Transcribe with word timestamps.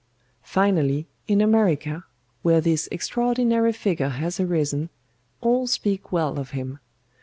Finally, 0.41 1.05
in 1.27 1.41
America, 1.41 2.03
where 2.41 2.59
this 2.59 2.89
extraordinary 2.91 3.71
figure 3.71 4.09
has 4.09 4.39
arisen, 4.39 4.89
all 5.41 5.67
speak 5.67 6.11
well 6.11 6.39
of 6.39 6.49
him. 6.57 6.79